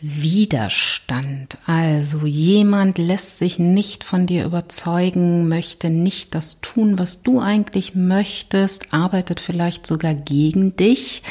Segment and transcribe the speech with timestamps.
[0.00, 1.58] Widerstand.
[1.66, 7.96] Also jemand lässt sich nicht von dir überzeugen, möchte nicht das tun, was du eigentlich
[7.96, 11.22] möchtest, arbeitet vielleicht sogar gegen dich.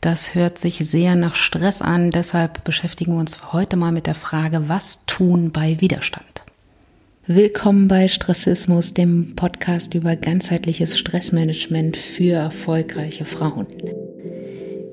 [0.00, 2.10] Das hört sich sehr nach Stress an.
[2.10, 6.42] Deshalb beschäftigen wir uns heute mal mit der Frage, was tun bei Widerstand.
[7.28, 13.68] Willkommen bei Stressismus, dem Podcast über ganzheitliches Stressmanagement für erfolgreiche Frauen.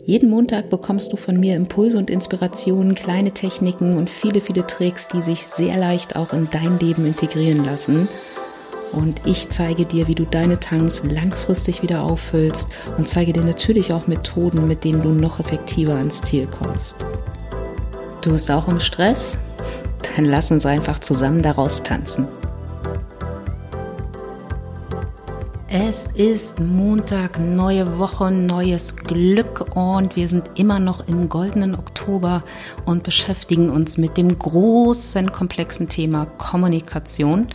[0.10, 5.08] Jeden Montag bekommst du von mir Impulse und Inspirationen, kleine Techniken und viele, viele Tricks,
[5.08, 8.08] die sich sehr leicht auch in dein Leben integrieren lassen.
[8.92, 13.94] Und ich zeige dir, wie du deine Tanks langfristig wieder auffüllst und zeige dir natürlich
[13.94, 16.96] auch Methoden, mit denen du noch effektiver ans Ziel kommst.
[18.24, 19.38] Du bist auch im Stress?
[20.16, 22.28] Dann lass uns einfach zusammen daraus tanzen.
[25.72, 32.44] Es ist Montag, neue Woche, neues Glück und wir sind immer noch im goldenen Oktober
[32.86, 37.50] und beschäftigen uns mit dem großen, komplexen Thema Kommunikation.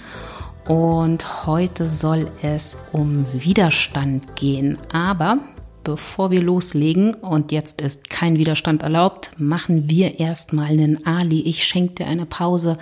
[0.68, 4.78] Und heute soll es um Widerstand gehen.
[4.92, 5.38] Aber
[5.84, 11.42] bevor wir loslegen, und jetzt ist kein Widerstand erlaubt, machen wir erstmal einen Ali.
[11.42, 12.78] Ich schenke dir eine Pause.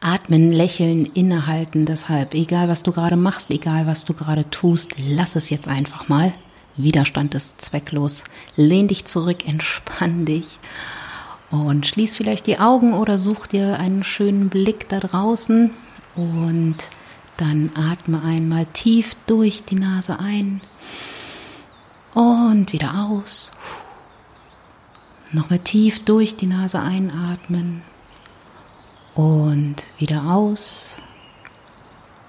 [0.00, 1.86] Atmen, lächeln, innehalten.
[1.86, 6.08] Deshalb, egal was du gerade machst, egal was du gerade tust, lass es jetzt einfach
[6.08, 6.32] mal.
[6.76, 8.24] Widerstand ist zwecklos.
[8.56, 10.58] Lehn dich zurück, entspann dich
[11.50, 15.70] und schließ vielleicht die Augen oder such dir einen schönen Blick da draußen
[16.14, 16.76] und
[17.36, 20.60] dann atme einmal tief durch die Nase ein
[22.18, 23.52] und wieder aus.
[25.30, 27.82] Nochmal tief durch die Nase einatmen
[29.14, 30.96] und wieder aus.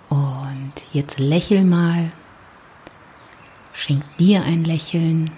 [0.09, 2.11] Und jetzt lächel mal.
[3.73, 5.31] Schenk dir ein Lächeln.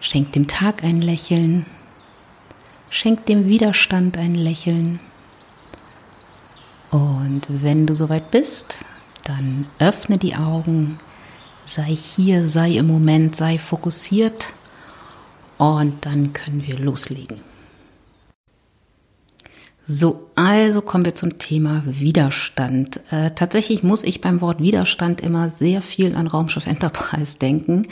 [0.00, 1.66] Schenk dem Tag ein Lächeln.
[2.88, 5.00] Schenk dem Widerstand ein Lächeln.
[6.90, 8.78] Und wenn du soweit bist,
[9.24, 10.98] dann öffne die Augen,
[11.68, 14.54] sei hier, sei im Moment, sei fokussiert
[15.58, 17.47] und dann können wir loslegen.
[19.90, 23.00] So, also kommen wir zum Thema Widerstand.
[23.10, 27.88] Äh, tatsächlich muss ich beim Wort Widerstand immer sehr viel an Raumschiff Enterprise denken.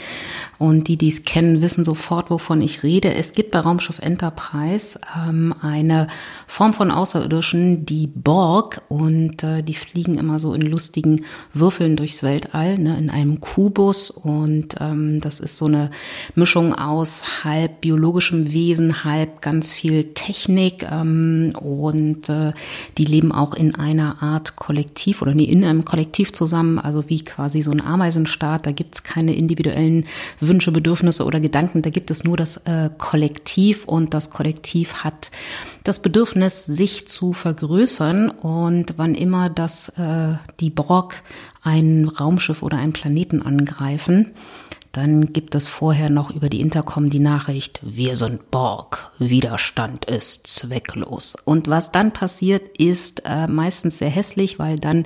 [0.59, 3.15] Und die, die es kennen, wissen sofort, wovon ich rede.
[3.15, 6.07] Es gibt bei Raumschiff Enterprise ähm, eine
[6.45, 12.21] Form von Außerirdischen, die Borg, und äh, die fliegen immer so in lustigen Würfeln durchs
[12.21, 14.11] Weltall, ne, in einem Kubus.
[14.11, 15.89] Und ähm, das ist so eine
[16.35, 20.87] Mischung aus halb biologischem Wesen, halb ganz viel Technik.
[20.89, 21.53] Ähm,
[21.87, 22.53] und äh,
[22.97, 27.23] die leben auch in einer Art Kollektiv oder nee, in einem Kollektiv zusammen, also wie
[27.23, 28.65] quasi so ein Ameisenstaat.
[28.65, 30.05] Da gibt's keine individuellen
[30.39, 35.31] Wünsche, Bedürfnisse oder Gedanken, da gibt es nur das äh, Kollektiv und das Kollektiv hat
[35.83, 41.23] das Bedürfnis, sich zu vergrößern und wann immer das äh, die Borg
[41.63, 44.31] ein Raumschiff oder einen Planeten angreifen,
[44.97, 50.47] dann gibt es vorher noch über die Intercom die Nachricht, wir sind Borg, Widerstand ist
[50.47, 51.37] zwecklos.
[51.45, 55.05] Und was dann passiert, ist äh, meistens sehr hässlich, weil dann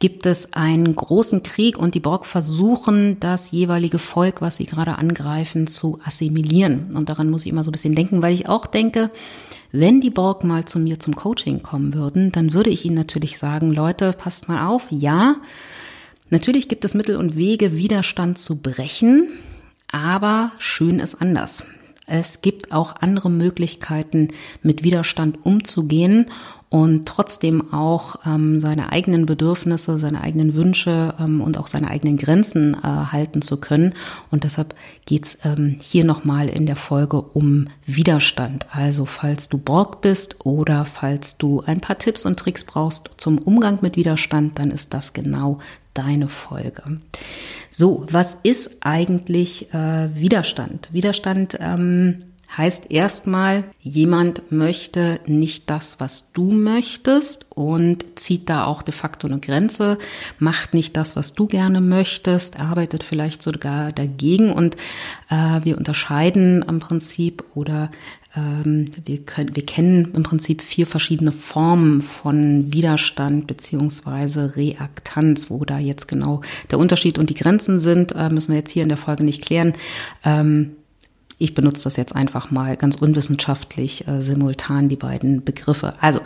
[0.00, 4.98] gibt es einen großen Krieg und die Borg versuchen, das jeweilige Volk, was sie gerade
[4.98, 6.96] angreifen, zu assimilieren.
[6.96, 9.12] Und daran muss ich immer so ein bisschen denken, weil ich auch denke,
[9.70, 13.38] wenn die Borg mal zu mir zum Coaching kommen würden, dann würde ich ihnen natürlich
[13.38, 15.36] sagen, Leute, passt mal auf, ja,
[16.30, 19.28] Natürlich gibt es Mittel und Wege, Widerstand zu brechen,
[19.88, 21.64] aber schön ist anders.
[22.06, 24.28] Es gibt auch andere Möglichkeiten,
[24.62, 26.26] mit Widerstand umzugehen
[26.70, 32.16] und trotzdem auch ähm, seine eigenen Bedürfnisse, seine eigenen Wünsche ähm, und auch seine eigenen
[32.16, 33.94] Grenzen äh, halten zu können.
[34.30, 38.66] Und deshalb geht's ähm, hier nochmal in der Folge um Widerstand.
[38.70, 43.38] Also falls du Borg bist oder falls du ein paar Tipps und Tricks brauchst zum
[43.38, 45.58] Umgang mit Widerstand, dann ist das genau
[45.92, 47.00] deine Folge.
[47.68, 50.88] So, was ist eigentlich äh, Widerstand?
[50.92, 52.20] Widerstand ähm,
[52.56, 59.26] heißt erstmal, jemand möchte nicht das, was du möchtest und zieht da auch de facto
[59.26, 59.98] eine Grenze,
[60.38, 64.76] macht nicht das, was du gerne möchtest, arbeitet vielleicht sogar dagegen und
[65.30, 67.90] äh, wir unterscheiden im Prinzip oder
[68.36, 75.64] ähm, wir, können, wir kennen im Prinzip vier verschiedene Formen von Widerstand beziehungsweise Reaktanz, wo
[75.64, 78.88] da jetzt genau der Unterschied und die Grenzen sind, äh, müssen wir jetzt hier in
[78.88, 79.72] der Folge nicht klären.
[80.24, 80.76] Ähm,
[81.42, 85.94] Ich benutze das jetzt einfach mal ganz unwissenschaftlich äh, simultan die beiden Begriffe.
[85.98, 86.20] Also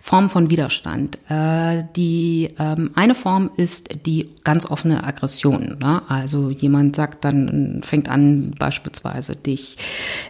[0.00, 1.18] Form von Widerstand.
[1.28, 5.76] Äh, die ähm, eine Form ist die ganz offene Aggression.
[5.80, 6.02] Ne?
[6.08, 9.76] Also jemand sagt dann, fängt an beispielsweise dich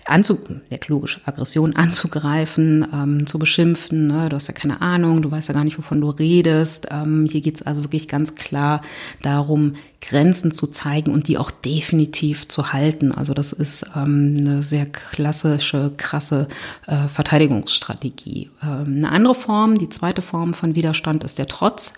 [0.06, 0.38] anzu,
[0.70, 4.06] ja, logisch, Aggression anzugreifen, ähm, zu beschimpfen.
[4.06, 4.30] Ne?
[4.30, 6.88] Du hast ja keine Ahnung, du weißt ja gar nicht, wovon du redest.
[6.90, 8.80] Ähm, hier geht's also wirklich ganz klar
[9.20, 13.12] darum, Grenzen zu zeigen und die auch definitiv zu halten.
[13.12, 16.48] Also das ist ähm, eine sehr klassische, krasse
[16.86, 18.50] äh, Verteidigungsstrategie.
[18.62, 21.92] Ähm, eine andere Form, die zweite Form von Widerstand ist der Trotz.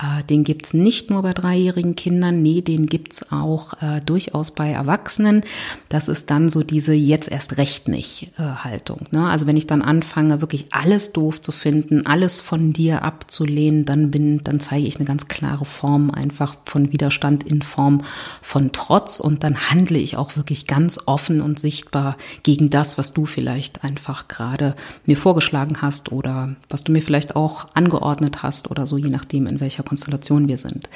[0.00, 4.70] Äh, den gibt's nicht nur bei dreijährigen Kindern, nee, den gibt's auch äh, durchaus bei
[4.70, 5.42] Erwachsenen.
[5.88, 9.06] Das ist dann so diese jetzt erst recht nicht äh, Haltung.
[9.12, 9.28] Ne?
[9.28, 14.10] Also wenn ich dann anfange, wirklich alles doof zu finden, alles von dir abzulehnen, dann
[14.10, 18.02] bin, dann zeige ich eine ganz klare Form einfach von Widerstand in Form
[18.42, 23.12] von Trotz und dann handle ich auch wirklich ganz offen und sichtbar gegen das, was
[23.12, 24.74] du vielleicht einfach gerade
[25.06, 29.46] mir vorgeschlagen hast oder was du mir vielleicht auch angeordnet hast oder so, je nachdem,
[29.46, 30.88] in welcher Konstellation wir sind.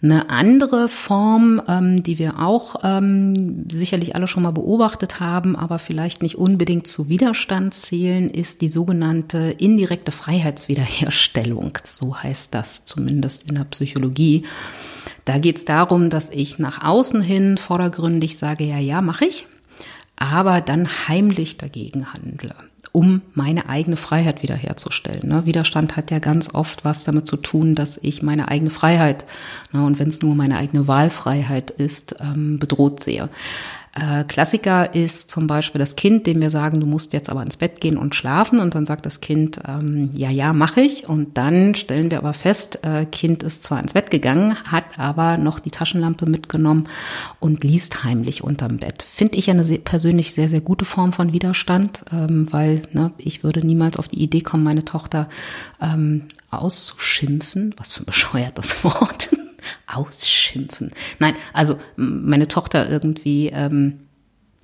[0.00, 5.80] Eine andere Form, ähm, die wir auch ähm, sicherlich alle schon mal beobachtet haben, aber
[5.80, 11.78] vielleicht nicht unbedingt zu Widerstand zählen, ist die sogenannte indirekte Freiheitswiederherstellung.
[11.90, 14.44] So heißt das zumindest in der Psychologie.
[15.28, 19.46] Da geht es darum, dass ich nach außen hin vordergründig sage, ja, ja, mache ich,
[20.16, 22.54] aber dann heimlich dagegen handle
[22.92, 25.28] um meine eigene Freiheit wiederherzustellen.
[25.28, 25.44] Ne?
[25.44, 29.26] Widerstand hat ja ganz oft was damit zu tun, dass ich meine eigene Freiheit,
[29.72, 33.28] ne, und wenn es nur meine eigene Wahlfreiheit ist, ähm, bedroht sehe.
[33.98, 37.56] Äh, Klassiker ist zum Beispiel das Kind, dem wir sagen, du musst jetzt aber ins
[37.56, 38.60] Bett gehen und schlafen.
[38.60, 41.08] Und dann sagt das Kind, ähm, ja, ja, mache ich.
[41.08, 45.36] Und dann stellen wir aber fest, äh, Kind ist zwar ins Bett gegangen, hat aber
[45.36, 46.88] noch die Taschenlampe mitgenommen
[47.40, 49.02] und liest heimlich unterm Bett.
[49.02, 53.42] Finde ich eine sehr, persönlich sehr, sehr gute Form von Widerstand, ähm, weil ne, ich
[53.42, 55.28] würde niemals auf die Idee kommen, meine Tochter
[55.80, 57.74] ähm, auszuschimpfen.
[57.76, 59.30] Was für ein bescheuertes Wort
[59.86, 60.92] ausschimpfen.
[61.18, 64.00] Nein, also meine Tochter irgendwie, ähm,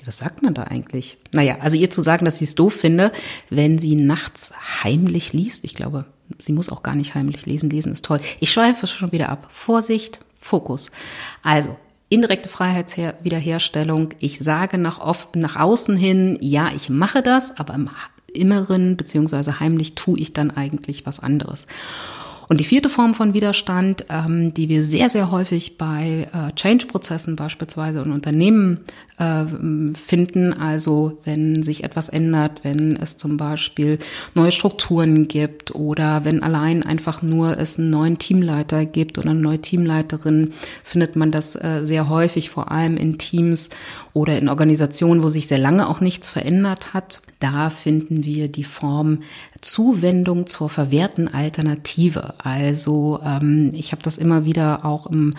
[0.04, 1.18] was sagt man da eigentlich?
[1.32, 3.12] Naja, also ihr zu sagen, dass sie es doof finde,
[3.50, 4.52] wenn sie nachts
[4.82, 5.64] heimlich liest.
[5.64, 6.06] Ich glaube,
[6.38, 7.70] sie muss auch gar nicht heimlich lesen.
[7.70, 8.20] Lesen ist toll.
[8.40, 9.48] Ich schweife schon wieder ab.
[9.50, 10.90] Vorsicht, Fokus.
[11.42, 11.76] Also,
[12.08, 14.10] indirekte Freiheitswiederherstellung.
[14.18, 17.90] Ich sage nach, oft, nach außen hin, ja, ich mache das, aber im
[18.32, 21.66] Inneren beziehungsweise heimlich tue ich dann eigentlich was anderes.
[22.48, 27.36] Und die vierte Form von Widerstand, ähm, die wir sehr, sehr häufig bei äh, Change-Prozessen
[27.36, 28.80] beispielsweise in Unternehmen
[29.18, 29.44] äh,
[29.94, 33.98] finden, also wenn sich etwas ändert, wenn es zum Beispiel
[34.34, 39.40] neue Strukturen gibt oder wenn allein einfach nur es einen neuen Teamleiter gibt oder eine
[39.40, 40.52] neue Teamleiterin,
[40.82, 43.70] findet man das äh, sehr häufig, vor allem in Teams
[44.12, 47.22] oder in Organisationen, wo sich sehr lange auch nichts verändert hat.
[47.40, 49.20] Da finden wir die Form
[49.60, 52.33] Zuwendung zur verwehrten Alternative.
[52.38, 55.34] Also ähm, ich habe das immer wieder auch im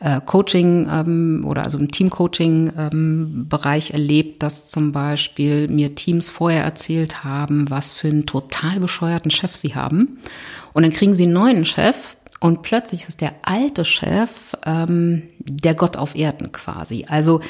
[0.00, 3.48] äh, Coaching ähm, oder also im Teamcoaching ähm,
[3.90, 9.56] erlebt, dass zum Beispiel mir Teams vorher erzählt haben, was für einen total bescheuerten Chef
[9.56, 10.18] sie haben.
[10.72, 15.74] Und dann kriegen sie einen neuen Chef und plötzlich ist der alte Chef ähm, der
[15.74, 17.06] Gott auf Erden quasi.
[17.08, 17.40] Also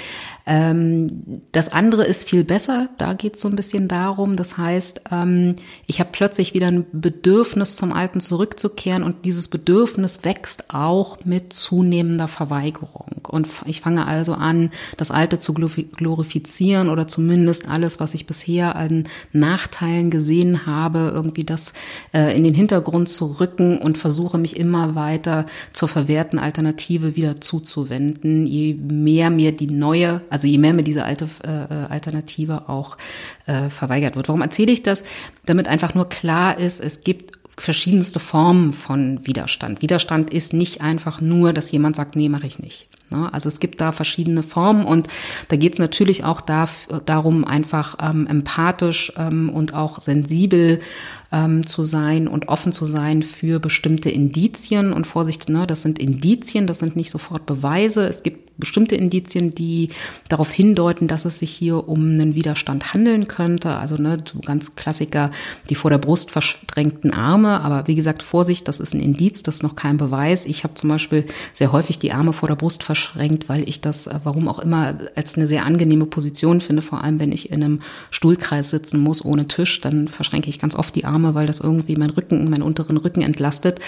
[0.47, 2.89] ähm, das andere ist viel besser.
[2.99, 4.37] Da geht es so ein bisschen darum.
[4.37, 5.57] Das heißt, ähm,
[5.87, 11.53] ich habe plötzlich wieder ein Bedürfnis, zum Alten zurückzukehren und dieses Bedürfnis wächst auch mit
[11.53, 13.23] zunehmender Verweigerung.
[13.29, 18.77] Und ich fange also an, das Alte zu glorifizieren oder zumindest alles, was ich bisher
[18.77, 21.73] an Nachteilen gesehen habe, irgendwie das
[22.12, 27.41] äh, in den Hintergrund zu rücken und versuche mich immer weiter zur verwehrten Alternative wieder
[27.41, 27.86] zuzuwenden.
[27.90, 32.97] Je mehr mir die neue, also je mehr mir diese alte äh, Alternative auch
[33.47, 34.28] äh, verweigert wird.
[34.28, 35.05] Warum erzähle ich das?
[35.45, 39.83] Damit einfach nur klar ist, es gibt verschiedenste Formen von Widerstand.
[39.83, 42.88] Widerstand ist nicht einfach nur, dass jemand sagt, nee, mache ich nicht.
[43.11, 43.33] Ne?
[43.33, 45.09] Also es gibt da verschiedene Formen und
[45.49, 46.69] da geht es natürlich auch da,
[47.05, 50.81] darum, einfach ähm, empathisch ähm, und auch sensibel
[51.33, 54.93] ähm, zu sein und offen zu sein für bestimmte Indizien.
[54.93, 58.07] Und Vorsicht, ne, das sind Indizien, das sind nicht sofort Beweise.
[58.07, 59.91] Es gibt bestimmte Indizien, die
[60.29, 63.77] darauf hindeuten, dass es sich hier um einen Widerstand handeln könnte.
[63.77, 65.31] Also ne, ganz Klassiker,
[65.69, 67.61] die vor der Brust verschränkten Arme.
[67.61, 70.47] Aber wie gesagt, Vorsicht, das ist ein Indiz, das ist noch kein Beweis.
[70.47, 74.07] Ich habe zum Beispiel sehr häufig die Arme vor der Brust verschränkt, weil ich das,
[74.07, 76.83] äh, warum auch immer, als eine sehr angenehme Position finde.
[76.83, 80.75] Vor allem, wenn ich in einem Stuhlkreis sitzen muss ohne Tisch, dann verschränke ich ganz
[80.75, 83.81] oft die Arme, weil das irgendwie meinen Rücken, meinen unteren Rücken entlastet.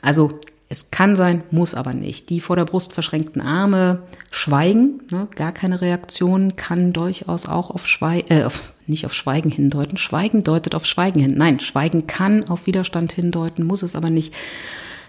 [0.00, 0.40] Also
[0.72, 2.30] Es kann sein, muss aber nicht.
[2.30, 7.86] Die vor der Brust verschränkten Arme schweigen, ne, gar keine Reaktion, kann durchaus auch auf
[7.86, 8.48] Schweigen, äh,
[8.86, 9.98] nicht auf Schweigen hindeuten.
[9.98, 11.34] Schweigen deutet auf Schweigen hin.
[11.36, 14.32] Nein, Schweigen kann auf Widerstand hindeuten, muss es aber nicht.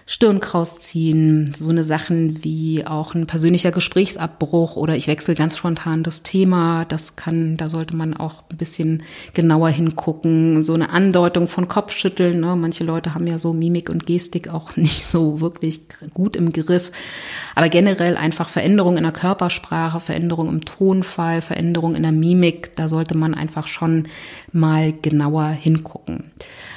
[0.06, 6.02] Stirnkraus ziehen, so eine Sachen wie auch ein persönlicher Gesprächsabbruch oder ich wechsle ganz spontan
[6.02, 6.84] das Thema.
[6.84, 10.62] Das kann, da sollte man auch ein bisschen genauer hingucken.
[10.62, 12.38] So eine Andeutung von Kopfschütteln.
[12.38, 12.54] Ne?
[12.54, 15.80] Manche Leute haben ja so Mimik und Gestik auch nicht so wirklich
[16.12, 16.92] gut im Griff.
[17.54, 22.76] Aber generell einfach Veränderungen in der Körpersprache, Veränderungen im Tonfall, Veränderungen in der Mimik.
[22.76, 24.08] Da sollte man einfach schon
[24.52, 26.30] mal genauer hingucken.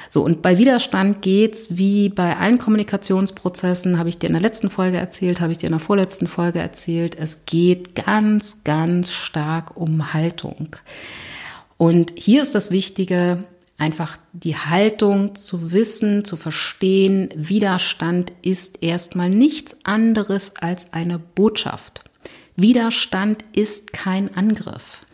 [0.10, 4.70] So, und bei Widerstand geht's wie bei allen Kommunikationsprozessen, habe ich dir in der letzten
[4.70, 9.78] Folge erzählt, habe ich dir in der vorletzten Folge erzählt, es geht ganz, ganz stark
[9.78, 10.76] um Haltung.
[11.78, 13.44] Und hier ist das Wichtige,
[13.78, 22.04] einfach die Haltung zu wissen, zu verstehen, Widerstand ist erstmal nichts anderes als eine Botschaft.
[22.56, 25.06] Widerstand ist kein Angriff.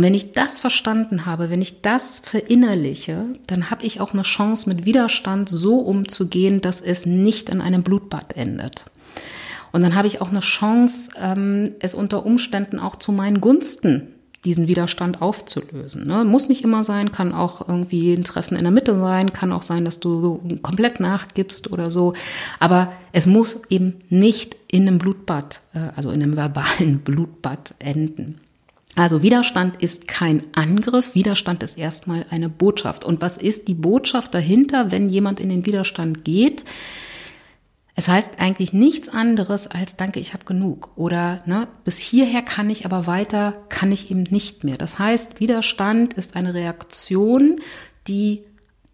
[0.00, 4.22] Und wenn ich das verstanden habe, wenn ich das verinnerliche, dann habe ich auch eine
[4.22, 8.86] Chance, mit Widerstand so umzugehen, dass es nicht in einem Blutbad endet.
[9.72, 14.14] Und dann habe ich auch eine Chance, ähm, es unter Umständen auch zu meinen Gunsten
[14.46, 16.06] diesen Widerstand aufzulösen.
[16.06, 16.24] Ne?
[16.24, 19.60] Muss nicht immer sein, kann auch irgendwie ein Treffen in der Mitte sein, kann auch
[19.60, 22.14] sein, dass du komplett nachgibst oder so.
[22.58, 28.40] Aber es muss eben nicht in einem Blutbad, äh, also in einem verbalen Blutbad enden.
[28.96, 33.04] Also Widerstand ist kein Angriff, Widerstand ist erstmal eine Botschaft.
[33.04, 36.64] Und was ist die Botschaft dahinter, wenn jemand in den Widerstand geht?
[37.94, 42.70] Es heißt eigentlich nichts anderes als danke, ich habe genug oder ne, bis hierher kann
[42.70, 44.76] ich, aber weiter kann ich eben nicht mehr.
[44.76, 47.60] Das heißt, Widerstand ist eine Reaktion,
[48.08, 48.44] die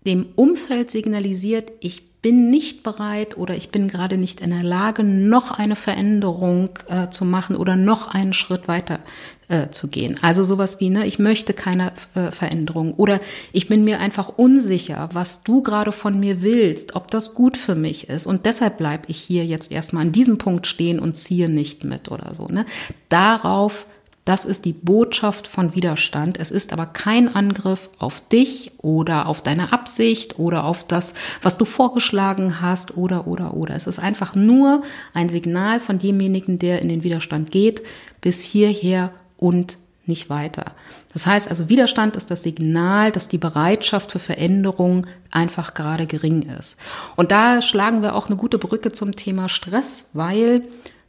[0.04, 5.04] dem Umfeld signalisiert, ich bin nicht bereit oder ich bin gerade nicht in der Lage,
[5.04, 8.98] noch eine Veränderung äh, zu machen oder noch einen Schritt weiter
[9.46, 10.18] äh, zu gehen.
[10.22, 13.20] Also sowas wie, ne, ich möchte keine äh, Veränderung oder
[13.52, 17.76] ich bin mir einfach unsicher, was du gerade von mir willst, ob das gut für
[17.76, 21.48] mich ist und deshalb bleibe ich hier jetzt erstmal an diesem Punkt stehen und ziehe
[21.48, 22.48] nicht mit oder so.
[22.48, 22.66] Ne?
[23.08, 23.86] Darauf
[24.26, 26.38] das ist die Botschaft von Widerstand.
[26.38, 31.58] Es ist aber kein Angriff auf dich oder auf deine Absicht oder auf das, was
[31.58, 33.76] du vorgeschlagen hast oder, oder, oder.
[33.76, 34.82] Es ist einfach nur
[35.14, 37.84] ein Signal von demjenigen, der in den Widerstand geht,
[38.20, 40.72] bis hierher und nicht weiter.
[41.12, 46.42] Das heißt also, Widerstand ist das Signal, dass die Bereitschaft für Veränderung einfach gerade gering
[46.58, 46.78] ist.
[47.14, 50.62] Und da schlagen wir auch eine gute Brücke zum Thema Stress, weil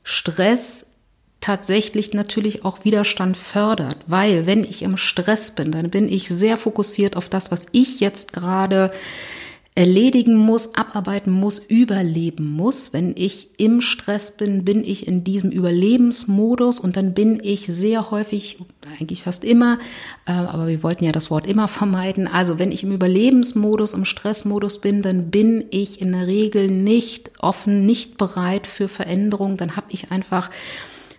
[0.03, 0.86] Stress
[1.41, 6.57] tatsächlich natürlich auch Widerstand fördert, weil wenn ich im Stress bin, dann bin ich sehr
[6.57, 8.91] fokussiert auf das, was ich jetzt gerade
[9.77, 12.93] erledigen muss, abarbeiten muss, überleben muss.
[12.93, 18.09] Wenn ich im Stress bin, bin ich in diesem Überlebensmodus und dann bin ich sehr
[18.09, 18.57] häufig,
[18.99, 19.77] eigentlich fast immer,
[20.25, 22.27] äh, aber wir wollten ja das Wort immer vermeiden.
[22.27, 27.29] Also wenn ich im Überlebensmodus, im Stressmodus bin, dann bin ich in der Regel nicht
[27.37, 29.57] offen, nicht bereit für Veränderung.
[29.57, 30.49] Dann habe ich einfach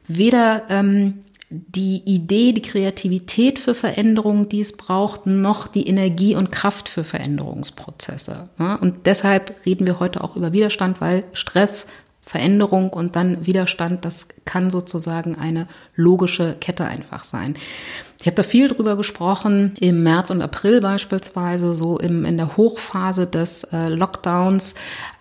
[0.08, 6.52] weder ähm, die Idee, die Kreativität für Veränderungen, die es braucht, noch die Energie und
[6.52, 8.50] Kraft für Veränderungsprozesse.
[8.58, 11.86] Und deshalb reden wir heute auch über Widerstand, weil Stress,
[12.20, 17.54] Veränderung und dann Widerstand, das kann sozusagen eine logische Kette einfach sein.
[18.20, 22.56] Ich habe da viel drüber gesprochen, im März und April beispielsweise, so im, in der
[22.56, 24.74] Hochphase des äh, Lockdowns,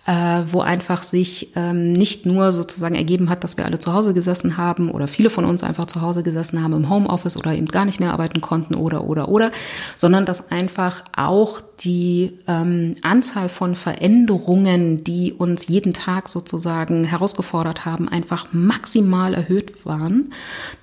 [0.08, 4.14] äh, wo einfach sich ähm, nicht nur sozusagen ergeben hat, dass wir alle zu Hause
[4.14, 7.66] gesessen haben oder viele von uns einfach zu Hause gesessen haben im Homeoffice oder eben
[7.66, 9.52] gar nicht mehr arbeiten konnten oder oder oder,
[9.98, 17.84] sondern dass einfach auch die ähm, Anzahl von Veränderungen, die uns jeden Tag sozusagen herausgefordert
[17.84, 20.32] haben, einfach maximal erhöht waren.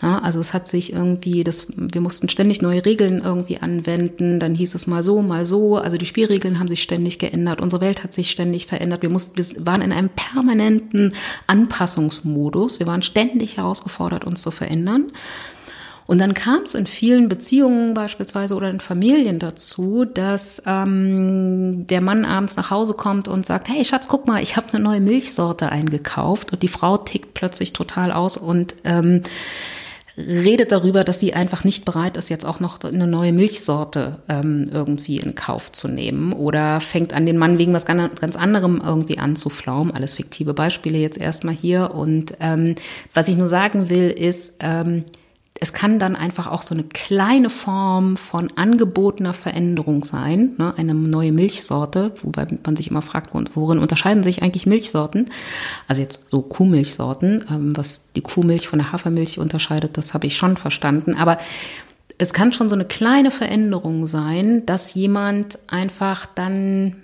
[0.04, 4.54] Ja, also es hat sich irgendwie, das, wir mussten ständig neue Regeln irgendwie anwenden, dann
[4.54, 8.04] hieß es mal so, mal so, also die Spielregeln haben sich ständig geändert, unsere Welt
[8.04, 11.14] hat sich ständig verändert, wir mussten, wir waren in einem permanenten
[11.48, 12.80] Anpassungsmodus.
[12.80, 15.12] Wir waren ständig herausgefordert, uns zu verändern.
[16.08, 22.02] Und dann kam es in vielen Beziehungen beispielsweise oder in Familien dazu, dass ähm, der
[22.02, 25.02] Mann abends nach Hause kommt und sagt, hey Schatz, guck mal, ich habe eine neue
[25.02, 26.54] Milchsorte eingekauft.
[26.54, 29.24] Und die Frau tickt plötzlich total aus und ähm,
[30.18, 34.70] redet darüber, dass sie einfach nicht bereit ist, jetzt auch noch eine neue Milchsorte ähm,
[34.72, 39.18] irgendwie in Kauf zu nehmen oder fängt an, den Mann wegen was ganz, anderem irgendwie
[39.18, 39.94] anzuflaumen.
[39.94, 41.92] Alles fiktive Beispiele jetzt erstmal hier.
[41.94, 42.76] Und ähm,
[43.14, 45.04] was ich nur sagen will, ist, ähm,
[45.60, 50.74] es kann dann einfach auch so eine kleine Form von angebotener Veränderung sein, ne?
[50.78, 55.30] eine neue Milchsorte, wobei man sich immer fragt, worin unterscheiden sich eigentlich Milchsorten?
[55.88, 60.36] Also jetzt so Kuhmilchsorten, ähm, was die Kuhmilch von der Hafermilch unterscheidet, das habe ich
[60.36, 61.16] schon verstanden.
[61.16, 61.38] Aber
[62.18, 66.98] es kann schon so eine kleine Veränderung sein, dass jemand einfach dann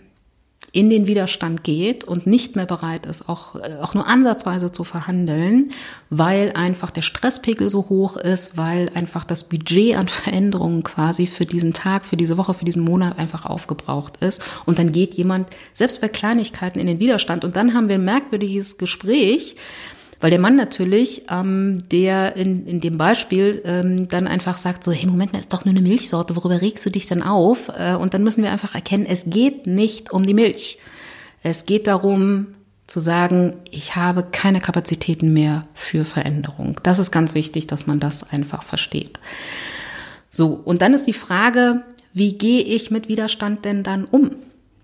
[0.73, 4.85] in den Widerstand geht und nicht mehr bereit ist, auch, äh, auch nur ansatzweise zu
[4.85, 5.71] verhandeln,
[6.09, 11.45] weil einfach der Stresspegel so hoch ist, weil einfach das Budget an Veränderungen quasi für
[11.45, 14.41] diesen Tag, für diese Woche, für diesen Monat einfach aufgebraucht ist.
[14.65, 17.43] Und dann geht jemand selbst bei Kleinigkeiten in den Widerstand.
[17.43, 19.57] Und dann haben wir ein merkwürdiges Gespräch,
[20.21, 24.91] weil der Mann natürlich, ähm, der in, in dem Beispiel ähm, dann einfach sagt so,
[24.91, 27.69] hey, Moment mal, ist doch nur eine Milchsorte, worüber regst du dich denn auf?
[27.75, 30.77] Äh, und dann müssen wir einfach erkennen, es geht nicht um die Milch.
[31.43, 32.47] Es geht darum,
[32.91, 36.79] zu sagen, ich habe keine Kapazitäten mehr für Veränderung.
[36.83, 39.19] Das ist ganz wichtig, dass man das einfach versteht.
[40.29, 44.31] So, und dann ist die Frage, wie gehe ich mit Widerstand denn dann um,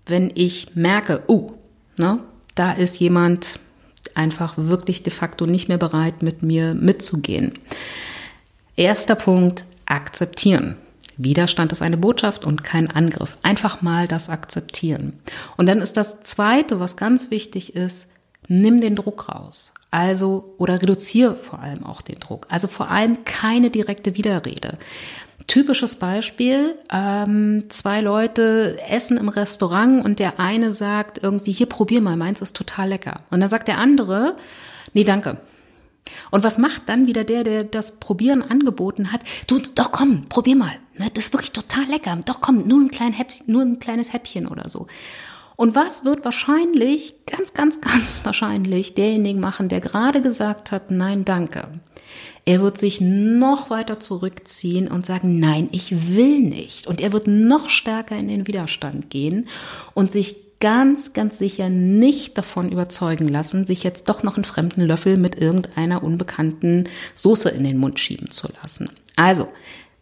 [0.06, 1.52] wenn ich merke, oh,
[1.98, 2.20] ne,
[2.54, 3.60] da ist jemand,
[4.18, 7.52] einfach wirklich de facto nicht mehr bereit, mit mir mitzugehen.
[8.76, 10.76] Erster Punkt, akzeptieren.
[11.16, 13.38] Widerstand ist eine Botschaft und kein Angriff.
[13.42, 15.14] Einfach mal das akzeptieren.
[15.56, 18.08] Und dann ist das Zweite, was ganz wichtig ist,
[18.46, 19.74] nimm den Druck raus.
[19.90, 22.46] Also, oder reduziere vor allem auch den Druck.
[22.50, 24.78] Also vor allem keine direkte Widerrede.
[25.48, 32.00] Typisches Beispiel, ähm, zwei Leute essen im Restaurant und der eine sagt irgendwie, hier probier
[32.00, 33.22] mal, meins ist total lecker.
[33.30, 34.36] Und dann sagt der andere,
[34.92, 35.38] nee, danke.
[36.30, 39.22] Und was macht dann wieder der, der das Probieren angeboten hat?
[39.46, 40.72] Du, doch komm, probier mal.
[40.96, 42.16] Ne, das ist wirklich total lecker.
[42.24, 44.86] Doch komm, nur ein, klein Häppchen, nur ein kleines Häppchen oder so.
[45.60, 51.24] Und was wird wahrscheinlich, ganz, ganz, ganz wahrscheinlich derjenige machen, der gerade gesagt hat, nein,
[51.24, 51.66] danke.
[52.44, 56.86] Er wird sich noch weiter zurückziehen und sagen, nein, ich will nicht.
[56.86, 59.48] Und er wird noch stärker in den Widerstand gehen
[59.94, 64.82] und sich ganz, ganz sicher nicht davon überzeugen lassen, sich jetzt doch noch einen fremden
[64.82, 66.84] Löffel mit irgendeiner unbekannten
[67.16, 68.90] Soße in den Mund schieben zu lassen.
[69.16, 69.48] Also,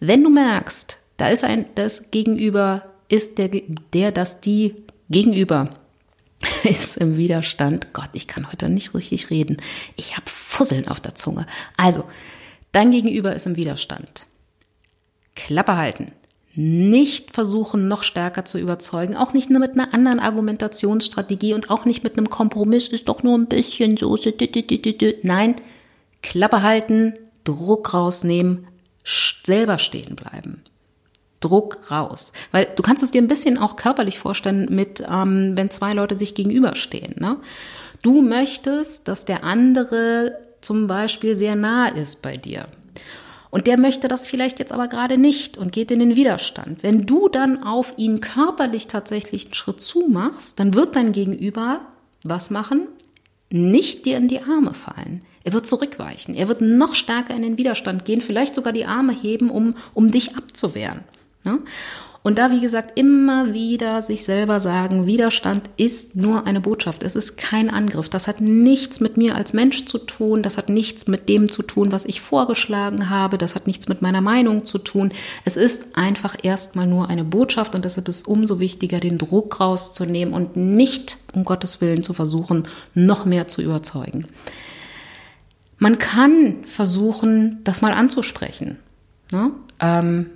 [0.01, 3.49] wenn du merkst, da ist ein, das Gegenüber ist der,
[3.95, 4.75] der, das die
[5.09, 5.71] Gegenüber
[6.65, 7.93] ist im Widerstand.
[7.93, 9.57] Gott, ich kann heute nicht richtig reden.
[9.97, 11.47] Ich habe Fusseln auf der Zunge.
[11.77, 12.05] Also,
[12.77, 14.27] Dein Gegenüber ist im Widerstand.
[15.35, 16.13] Klappe halten.
[16.55, 19.17] Nicht versuchen, noch stärker zu überzeugen.
[19.17, 22.89] Auch nicht nur mit einer anderen Argumentationsstrategie und auch nicht mit einem Kompromiss.
[22.89, 24.35] Ist doch nur ein bisschen Soße.
[25.23, 25.55] Nein,
[26.23, 27.15] Klappe halten,
[27.45, 28.67] Druck rausnehmen,
[29.03, 30.61] selber stehen bleiben.
[31.41, 32.33] Druck raus.
[32.53, 36.15] Weil du kannst es dir ein bisschen auch körperlich vorstellen mit, ähm, wenn zwei Leute
[36.15, 37.15] sich gegenüberstehen.
[37.19, 37.37] Ne?
[38.03, 42.69] Du möchtest, dass der andere zum Beispiel sehr nah ist bei dir.
[43.51, 46.83] Und der möchte das vielleicht jetzt aber gerade nicht und geht in den Widerstand.
[46.83, 51.81] Wenn du dann auf ihn körperlich tatsächlich einen Schritt zu machst, dann wird dein Gegenüber
[52.25, 52.89] was machen?
[53.49, 55.23] Nicht dir in die Arme fallen.
[55.45, 56.35] Er wird zurückweichen.
[56.35, 60.11] Er wird noch stärker in den Widerstand gehen, vielleicht sogar die Arme heben, um, um
[60.11, 61.05] dich abzuwehren.
[61.47, 61.59] Ja?
[62.27, 67.15] Und da, wie gesagt, immer wieder sich selber sagen, Widerstand ist nur eine Botschaft, es
[67.15, 68.09] ist kein Angriff.
[68.09, 71.63] Das hat nichts mit mir als Mensch zu tun, das hat nichts mit dem zu
[71.63, 75.13] tun, was ich vorgeschlagen habe, das hat nichts mit meiner Meinung zu tun.
[75.45, 79.61] Es ist einfach erstmal nur eine Botschaft und deshalb ist es umso wichtiger, den Druck
[79.61, 84.27] rauszunehmen und nicht, um Gottes Willen, zu versuchen, noch mehr zu überzeugen.
[85.79, 88.79] Man kann versuchen, das mal anzusprechen.
[89.31, 89.53] Ne?
[89.79, 90.27] Ähm,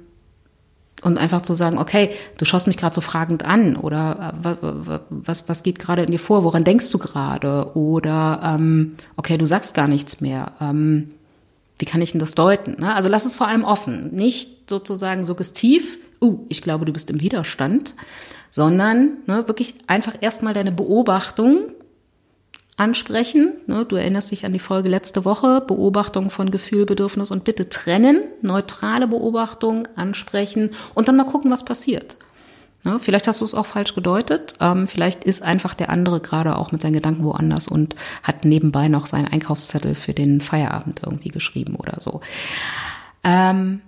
[1.02, 5.48] und einfach zu sagen, okay, du schaust mich gerade so fragend an oder äh, was,
[5.48, 7.74] was geht gerade in dir vor, woran denkst du gerade?
[7.74, 10.52] Oder ähm, okay, du sagst gar nichts mehr.
[10.60, 11.10] Ähm,
[11.78, 12.76] wie kann ich denn das deuten?
[12.80, 12.94] Ne?
[12.94, 17.20] Also lass es vor allem offen, nicht sozusagen suggestiv, uh, ich glaube, du bist im
[17.20, 17.94] Widerstand,
[18.50, 21.72] sondern ne, wirklich einfach erstmal deine Beobachtung
[22.80, 23.52] ansprechen.
[23.66, 27.68] Ne, du erinnerst dich an die Folge letzte Woche, Beobachtung von Gefühl, Bedürfnis und Bitte
[27.68, 32.16] trennen, neutrale Beobachtung ansprechen und dann mal gucken, was passiert.
[32.84, 34.54] Ne, vielleicht hast du es auch falsch gedeutet.
[34.60, 38.88] Ähm, vielleicht ist einfach der andere gerade auch mit seinen Gedanken woanders und hat nebenbei
[38.88, 42.22] noch seinen Einkaufszettel für den Feierabend irgendwie geschrieben oder so.
[43.22, 43.82] Ähm,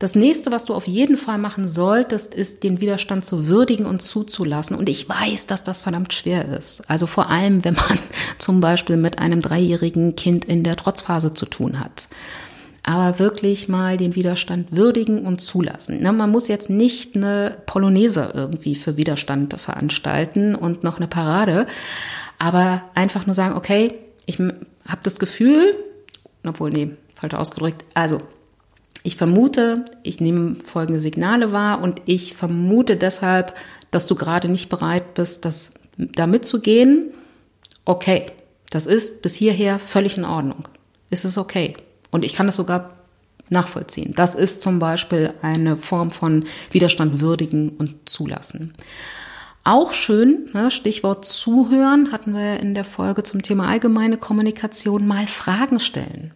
[0.00, 4.00] das nächste, was du auf jeden Fall machen solltest, ist, den Widerstand zu würdigen und
[4.00, 4.74] zuzulassen.
[4.74, 6.82] Und ich weiß, dass das verdammt schwer ist.
[6.88, 7.98] Also vor allem, wenn man
[8.38, 12.08] zum Beispiel mit einem dreijährigen Kind in der Trotzphase zu tun hat.
[12.82, 16.02] Aber wirklich mal den Widerstand würdigen und zulassen.
[16.02, 21.66] man muss jetzt nicht eine Polonaise irgendwie für Widerstand veranstalten und noch eine Parade,
[22.38, 25.74] aber einfach nur sagen, okay, ich habe das Gefühl,
[26.42, 28.22] obwohl, nee, falsch ausgedrückt, also
[29.02, 33.54] ich vermute, ich nehme folgende Signale wahr und ich vermute deshalb,
[33.90, 37.10] dass du gerade nicht bereit bist, das da mitzugehen.
[37.84, 38.30] Okay,
[38.70, 40.64] das ist bis hierher völlig in Ordnung.
[41.08, 41.76] Ist es okay?
[42.10, 42.96] Und ich kann das sogar
[43.48, 44.12] nachvollziehen.
[44.14, 48.74] Das ist zum Beispiel eine Form von Widerstand würdigen und zulassen.
[49.64, 55.26] Auch schön, ne, Stichwort Zuhören, hatten wir in der Folge zum Thema allgemeine Kommunikation mal
[55.26, 56.32] Fragen stellen.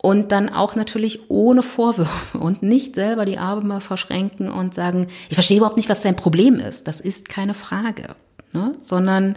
[0.00, 5.34] Und dann auch natürlich ohne Vorwürfe und nicht selber die Arme verschränken und sagen, ich
[5.34, 6.86] verstehe überhaupt nicht, was dein Problem ist.
[6.86, 8.14] Das ist keine Frage,
[8.52, 8.74] ne?
[8.80, 9.36] sondern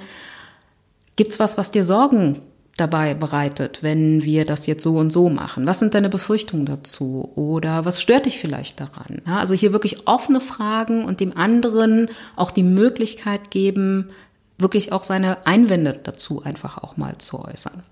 [1.16, 2.42] gibt's was, was dir Sorgen
[2.78, 5.68] dabei bereitet, wenn wir das jetzt so und so machen?
[5.68, 7.32] Was sind deine Befürchtungen dazu?
[7.36, 9.22] Oder was stört dich vielleicht daran?
[9.28, 14.10] Ja, also hier wirklich offene Fragen und dem anderen auch die Möglichkeit geben,
[14.58, 17.84] wirklich auch seine Einwände dazu einfach auch mal zu äußern.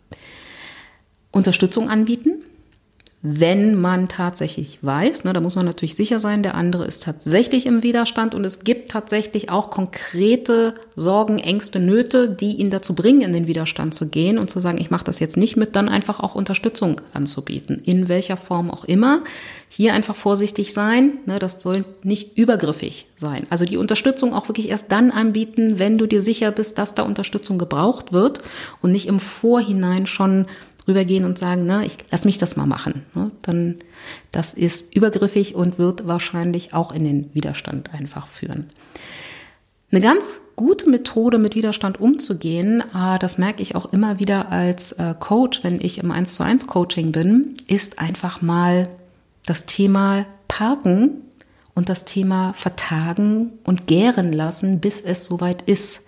[1.31, 2.43] Unterstützung anbieten,
[3.21, 7.65] wenn man tatsächlich weiß, ne, da muss man natürlich sicher sein, der andere ist tatsächlich
[7.65, 13.19] im Widerstand und es gibt tatsächlich auch konkrete Sorgen, Ängste, Nöte, die ihn dazu bringen,
[13.19, 15.89] in den Widerstand zu gehen und zu sagen, ich mache das jetzt nicht mit, dann
[15.89, 19.21] einfach auch Unterstützung anzubieten, in welcher Form auch immer.
[19.67, 23.47] Hier einfach vorsichtig sein, ne, das soll nicht übergriffig sein.
[23.49, 27.03] Also die Unterstützung auch wirklich erst dann anbieten, wenn du dir sicher bist, dass da
[27.03, 28.41] Unterstützung gebraucht wird
[28.81, 30.45] und nicht im Vorhinein schon
[30.89, 33.05] rübergehen und sagen, na, ich lass mich das mal machen.
[33.13, 33.31] Ne?
[33.43, 33.75] Dann,
[34.31, 38.67] das ist übergriffig und wird wahrscheinlich auch in den Widerstand einfach führen.
[39.91, 44.91] Eine ganz gute Methode, mit Widerstand umzugehen, äh, das merke ich auch immer wieder als
[44.93, 48.89] äh, Coach, wenn ich im 1 zu 1 Coaching bin, ist einfach mal
[49.45, 51.21] das Thema Parken
[51.73, 56.05] und das Thema Vertagen und gären lassen, bis es soweit ist.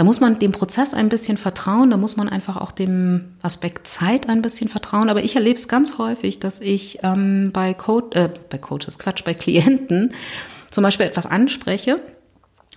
[0.00, 3.86] Da muss man dem Prozess ein bisschen vertrauen, da muss man einfach auch dem Aspekt
[3.86, 5.10] Zeit ein bisschen vertrauen.
[5.10, 9.24] Aber ich erlebe es ganz häufig, dass ich ähm, bei, Co äh, bei Coaches, Quatsch,
[9.24, 10.14] bei Klienten
[10.70, 12.00] zum Beispiel etwas anspreche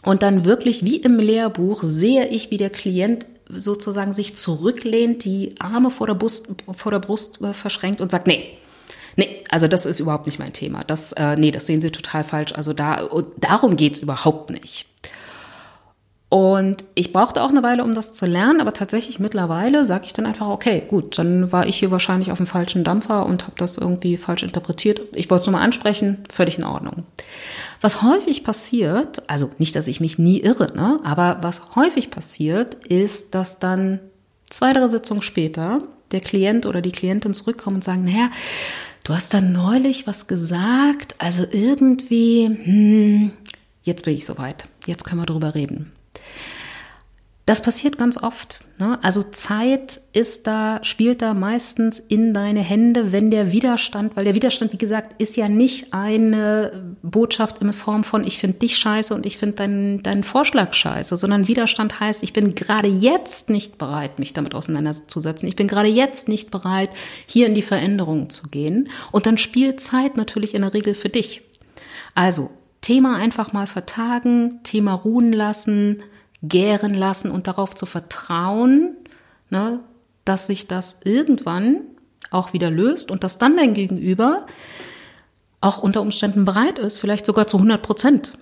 [0.04, 5.56] und dann wirklich wie im Lehrbuch sehe ich, wie der Klient sozusagen sich zurücklehnt, die
[5.60, 8.58] Arme vor der Brust, vor der Brust äh, verschränkt und sagt, nee,
[9.16, 10.84] Nee, also das ist überhaupt nicht mein Thema.
[10.84, 12.52] Das, äh, nee, das sehen Sie total falsch.
[12.54, 13.08] Also da,
[13.38, 14.88] darum geht's überhaupt nicht.
[16.34, 20.13] Und ich brauchte auch eine Weile, um das zu lernen, aber tatsächlich mittlerweile sage ich
[20.13, 23.54] dann einfach, okay, gut, dann war ich hier wahrscheinlich auf dem falschen Dampfer und habe
[23.58, 25.00] das irgendwie falsch interpretiert.
[25.13, 27.04] Ich wollte es nur mal ansprechen, völlig in Ordnung.
[27.82, 32.84] Was häufig passiert, also nicht, dass ich mich nie irre, ne, aber was häufig passiert,
[32.86, 34.00] ist, dass dann
[34.50, 38.32] zwei, drei Sitzungen später der Klient oder die Klientin zurückkommen und sagen, naja,
[39.04, 43.32] du hast da neulich was gesagt, also irgendwie, hm,
[43.84, 45.93] jetzt bin ich soweit, jetzt können wir drüber reden.
[47.46, 48.62] Das passiert ganz oft.
[48.80, 48.98] Ne?
[49.04, 54.34] Also Zeit ist da, spielt da meistens in deine Hände, wenn der Widerstand, weil der
[54.34, 59.14] Widerstand, wie gesagt, ist ja nicht eine Botschaft in Form von, ich finde dich scheiße
[59.14, 63.78] und ich finde deinen, deinen Vorschlag scheiße, sondern Widerstand heißt, ich bin gerade jetzt nicht
[63.78, 65.50] bereit, mich damit auseinanderzusetzen.
[65.50, 66.92] Ich bin gerade jetzt nicht bereit,
[67.28, 68.90] hier in die Veränderung zu gehen.
[69.12, 71.42] Und dann spielt Zeit natürlich in der Regel für dich.
[72.16, 72.52] Also
[72.84, 76.04] Thema einfach mal vertagen, Thema ruhen lassen,
[76.43, 78.96] gären lassen und darauf zu vertrauen,
[79.50, 79.80] ne,
[80.26, 81.78] dass sich das irgendwann
[82.30, 84.46] auch wieder löst und dass dann dein Gegenüber
[85.62, 88.34] auch unter Umständen bereit ist, vielleicht sogar zu 100 Prozent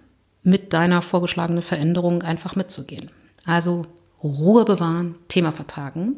[0.43, 3.11] mit deiner vorgeschlagenen Veränderung einfach mitzugehen.
[3.45, 3.85] Also
[4.23, 6.15] Ruhe bewahren, Thema vertagen.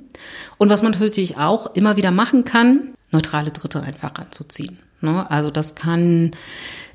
[0.58, 4.80] Und was man natürlich auch immer wieder machen kann, neutrale Dritte einfach anzuziehen.
[5.04, 5.30] Ne?
[5.30, 6.32] Also das kann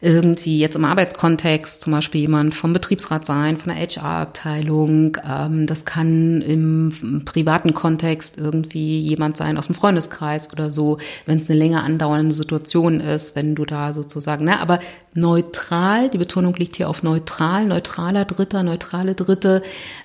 [0.00, 5.16] irgendwie jetzt im Arbeitskontext zum Beispiel jemand vom Betriebsrat sein, von der HR-Abteilung.
[5.28, 11.38] Ähm, das kann im privaten Kontext irgendwie jemand sein aus dem Freundeskreis oder so, wenn
[11.38, 14.78] es eine länger andauernde Situation ist, wenn du da sozusagen, ne, aber
[15.14, 19.62] neutral, die Betonung liegt hier auf neutral, neutraler Dritter, neutrale Dritte,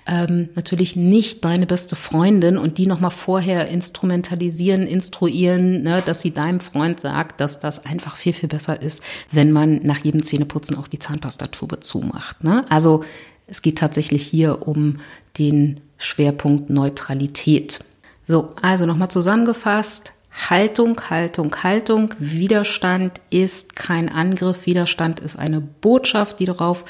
[0.08, 6.34] ähm, natürlich nicht deine beste Freundin und die nochmal vorher instrumentalisieren, instruieren, ne, dass sie
[6.34, 9.02] deinem Freund sagt, dass das einfach viel, viel besser ist,
[9.32, 12.44] wenn man nach jedem Zähneputzen auch die Zahnpastatube zumacht.
[12.44, 12.66] Ne?
[12.70, 13.02] Also
[13.48, 15.00] es geht tatsächlich hier um
[15.38, 17.80] den Schwerpunkt Neutralität.
[18.28, 20.14] So, also nochmal zusammengefasst.
[20.50, 22.10] Haltung, Haltung, Haltung.
[22.18, 24.66] Widerstand ist kein Angriff.
[24.66, 26.86] Widerstand ist eine Botschaft, die darauf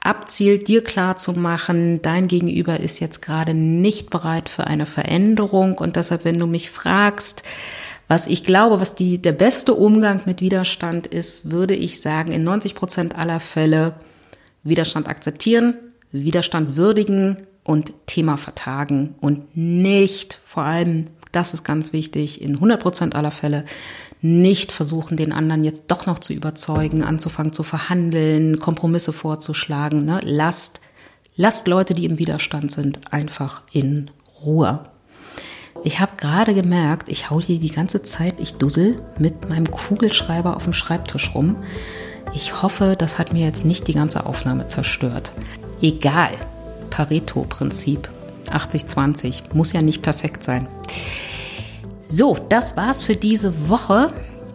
[0.00, 5.76] abzielt, dir klar zu machen, dein Gegenüber ist jetzt gerade nicht bereit für eine Veränderung.
[5.76, 7.42] Und deshalb, wenn du mich fragst,
[8.08, 12.44] was ich glaube, was die, der beste Umgang mit Widerstand ist, würde ich sagen, in
[12.44, 13.94] 90 Prozent aller Fälle
[14.62, 15.74] Widerstand akzeptieren,
[16.12, 22.80] Widerstand würdigen und Thema vertagen und nicht, vor allem, das ist ganz wichtig, in 100
[22.80, 23.64] Prozent aller Fälle
[24.20, 30.04] nicht versuchen, den anderen jetzt doch noch zu überzeugen, anzufangen zu verhandeln, Kompromisse vorzuschlagen.
[30.04, 30.20] Ne?
[30.22, 30.80] Lasst,
[31.36, 34.10] lasst Leute, die im Widerstand sind, einfach in
[34.42, 34.84] Ruhe.
[35.86, 40.56] Ich habe gerade gemerkt, ich hau hier die ganze Zeit, ich dussel mit meinem Kugelschreiber
[40.56, 41.56] auf dem Schreibtisch rum.
[42.32, 45.32] Ich hoffe, das hat mir jetzt nicht die ganze Aufnahme zerstört.
[45.82, 46.32] Egal.
[46.88, 48.08] Pareto-Prinzip.
[48.48, 49.42] 80-20.
[49.52, 50.68] Muss ja nicht perfekt sein.
[52.08, 54.10] So, das war's für diese Woche.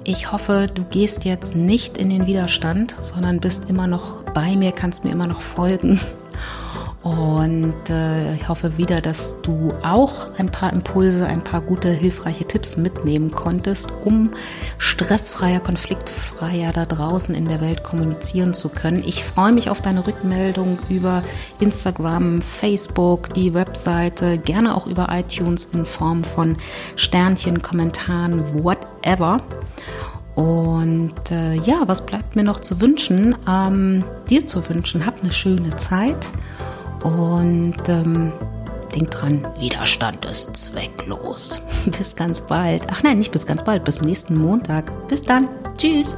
[0.05, 4.71] Ich hoffe, du gehst jetzt nicht in den Widerstand, sondern bist immer noch bei mir,
[4.71, 5.99] kannst mir immer noch folgen.
[7.01, 12.45] Und äh, ich hoffe wieder, dass du auch ein paar Impulse, ein paar gute, hilfreiche
[12.45, 14.31] Tipps mitnehmen konntest, um
[14.77, 19.01] stressfreier, konfliktfreier da draußen in der Welt kommunizieren zu können.
[19.05, 21.23] Ich freue mich auf deine Rückmeldung über
[21.62, 26.57] Instagram, Facebook, die Webseite, gerne auch über iTunes in Form von
[26.97, 29.41] Sternchen, Kommentaren, whatever.
[30.35, 33.35] Und äh, ja, was bleibt mir noch zu wünschen?
[33.47, 36.29] Ähm, dir zu wünschen, hab eine schöne Zeit
[37.03, 38.31] und ähm,
[38.95, 41.62] denk dran, Widerstand ist zwecklos.
[41.85, 42.83] bis ganz bald.
[42.89, 45.07] Ach nein, nicht bis ganz bald, bis nächsten Montag.
[45.07, 45.47] Bis dann.
[45.77, 46.15] Tschüss.